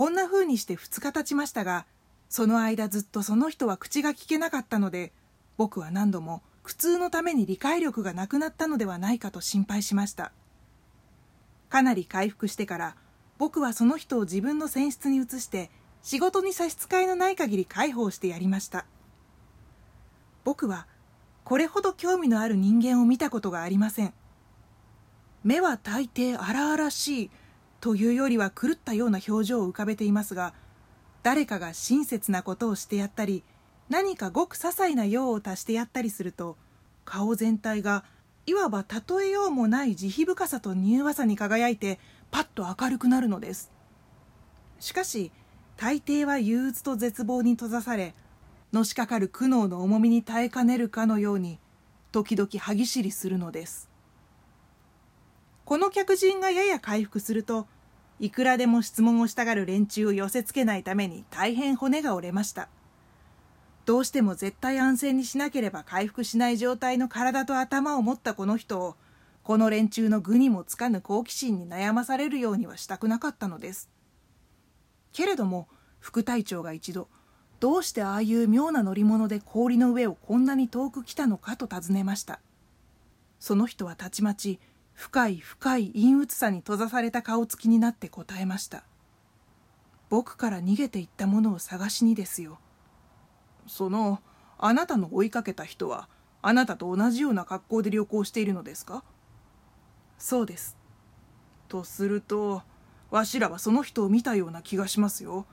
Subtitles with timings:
[0.00, 1.84] こんな風にして2日経ちましたが
[2.30, 5.12] その間ずっとその人は口が聞けなかったので
[5.58, 10.32] 僕は何度も苦痛のために理解力がなくなったのではないかと心配しました。
[11.68, 12.96] かなり回復してから
[13.36, 15.70] 僕はその人を自分の船室に移して
[16.00, 18.86] 仕事に差し支えのない限り介抱してやりました。
[20.44, 20.86] 僕は
[21.44, 24.14] これほど興味のある人間を見たことがありません。
[25.44, 27.30] 目は大抵荒々しい
[27.80, 30.54] というよりは狂ったような表情を浮かべていますが
[31.22, 33.42] 誰かが親切なことをしてやったり
[33.88, 36.56] 何かごく些細な用を足してやったりすると
[37.04, 38.04] 顔全体が
[38.46, 41.98] いわば例えようもない慈悲深さと柔和さに輝いて
[42.30, 43.70] パッと明るくなるのです。
[44.78, 45.32] しかし
[45.76, 48.14] 大抵は憂鬱と絶望に閉ざされ
[48.72, 51.58] のしかかる苦悩の重みに耐えかねるかのように
[52.12, 53.89] 時々歯ぎしりするのです。
[55.70, 57.68] この客人がやや回復すると
[58.18, 62.68] いくらでも質問をしたがる連中を寄せつけないために大変骨が折れました。
[63.86, 68.96] どうしても絶対安静にしなければ回復しない状態の体と頭を持ったこの人を
[69.44, 73.88] この連中の愚にもつかぬ好奇心に悩まされるようにはしたくなかったのです。
[75.12, 75.68] けれども
[76.00, 77.06] 副隊長が一度
[77.60, 82.40] どうしてああいう妙な乗り物で氷の上をこんなに遠く来たのかと尋ねました。
[83.38, 84.58] その人はたちまち
[85.00, 88.84] 深い深い陰鬱さに閉ざされた顔つきになって答えました。
[90.10, 92.58] 僕から逃げていったものを探しにですよ。
[93.66, 94.20] その
[94.58, 96.10] あなたの追いかけた人は
[96.42, 99.02] あなたと同じような格好で旅行しているのですか？
[100.18, 100.76] そうです。
[101.68, 102.62] とすると
[103.10, 105.46] わしらはその人を見たような気がしますよ。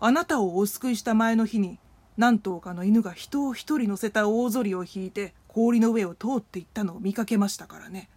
[0.00, 1.78] あなたをお救いした前の日に
[2.16, 8.08] 何頭かの犬が人を一人乗せた大ぞりを引いて氷の上を通っていったのを見かけましたからね。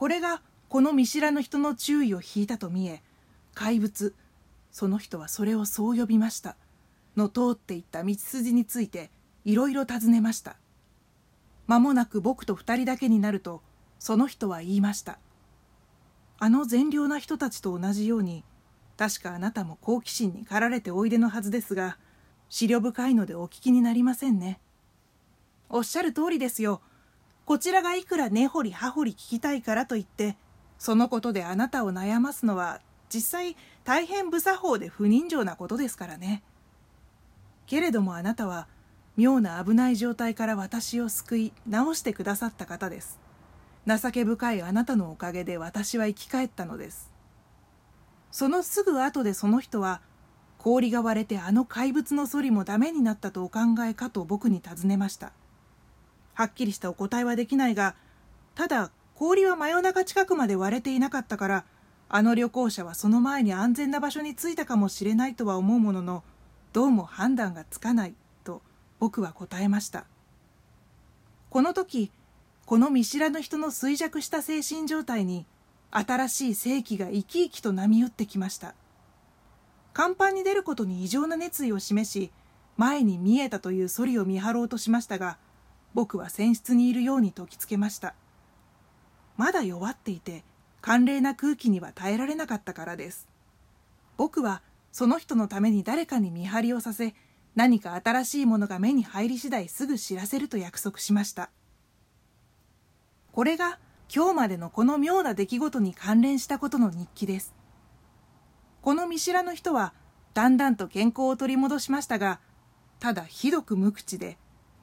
[0.00, 3.02] これがこの見知らぬ人の注意を引いたと見え
[3.52, 4.14] 怪物
[4.72, 6.56] その人はそれをそう呼びました
[7.18, 9.10] の通っていった道筋について
[9.44, 10.56] いろいろ尋ねました。
[11.66, 13.60] 間もなく僕と二人だけになると
[13.98, 15.18] その人は言いました。
[16.38, 18.42] あの善良な人たちと同じように
[18.96, 21.98] 確かあなたも好奇心に駆られておいでのはずですが
[22.44, 24.60] 思慮深いのでお聞きになりませんね。
[25.68, 26.80] おっしゃる通りですよ。
[27.50, 30.36] こちらがいくら根掘り葉掘り聞きたいからといって
[30.78, 32.80] そのことであなたを悩ますのは
[33.12, 36.44] 実際大変無作法で不人情なことですからね。
[37.66, 38.68] けれどもあなたは
[39.16, 43.18] 妙な危ない状態から私を救い直してくださった方です。
[43.84, 47.10] 情け深いあなたのおかげで私は生き返ったのです。
[48.30, 50.02] そのすぐ後でその人は
[50.58, 55.32] 氷が割れてあの怪物のソリもダメになったとお考えかと僕に尋ねました。
[56.40, 57.94] はっきりしたお答えはできないが
[58.54, 61.64] ただ氷は真夜中近くまで割れていなかったから
[62.08, 66.24] あの旅行者はその前に安全な場所に着いたかもしれないとは思うものの
[66.72, 68.62] どうも判断がつかないと
[68.98, 70.06] 僕は答えました。
[71.50, 72.10] この時
[72.64, 75.44] この見知らぬ人の衰弱した精神状態に
[75.90, 78.74] 新しい世紀が生き生きと波打ってきました。
[79.94, 82.32] 甲板に出ることに異常な熱意を示し
[82.78, 85.36] 前に見えたというソリを見張ろうとしましたが
[85.94, 88.14] 僕は船室にいるように説きつけました。
[89.36, 90.44] まだ弱っていて
[90.80, 93.28] 寒冷な空気には耐えられなかったからです。
[94.16, 94.62] 僕は
[94.92, 97.14] その人のために誰かに見張りをさせ
[97.54, 101.50] 何か新しいものが目に入り次第すぐ知らせると約束しました。
[103.32, 103.78] これが
[104.14, 107.54] 今日までのこの妙な出来事に関連したことの日記です。
[108.82, 109.94] この見知らぬ人は
[110.34, 112.40] だんだんと健康を取り戻しましたが
[112.98, 114.38] ただひどく無口で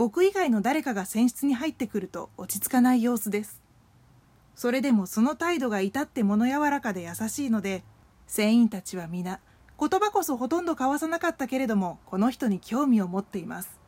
[0.00, 3.60] 僕以外の誰かが船室に入ってくると落ち着かない様子です。
[4.54, 7.84] それでもその態度が至って物柔らかで優しいので
[8.26, 9.40] 船員たちは皆
[9.78, 13.78] 言葉こそほとんど交わさなかったけれどもこの人に興味を持っています。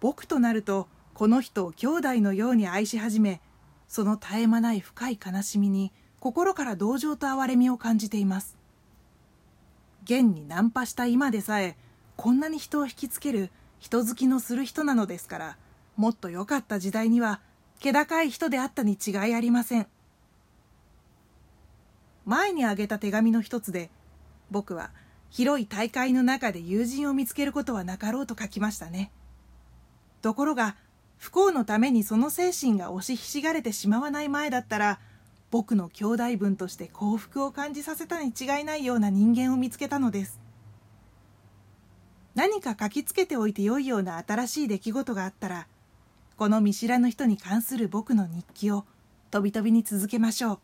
[0.00, 3.42] 僕となるとこの人を兄弟のように愛し始め
[3.86, 8.56] その絶え間ない深い悲しみに心から同情と憐れみを感じています。
[10.04, 11.76] 現にナンパした今でさえ
[12.16, 13.50] こんなに人を引きつける
[13.84, 15.56] 人好きのする人なのですから
[15.96, 17.42] もっと良かった時代には
[17.80, 19.86] 気高い人であったに違いありません。
[22.24, 23.90] 前に挙げた手紙の一つで
[24.50, 24.90] 僕は
[25.28, 29.12] 広い大会の中で友人を見つけることはなかろうと書きましたね。
[30.22, 30.76] ところが
[31.18, 34.98] 不幸のためにその精神が押しひしがれてしまわない前だったら
[35.50, 40.43] 僕の兄弟分として幸福を感じさせたに違いないような人間を見つけたのです。
[42.34, 45.66] 何か書きつけておいてよいような新しい出来事があったら
[46.36, 48.84] この見知らぬ人に関する僕の日記を
[49.30, 50.58] とびとびに続けましょう。